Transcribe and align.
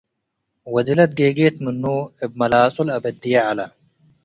ወድላ 0.73 0.99
ትጌጌት 1.11 1.55
ምኑ' 1.63 2.09
እብ 2.23 2.31
መላጹ 2.39 2.75
ለአበድ'የ 2.87 3.37
ዐለ። 3.45 3.59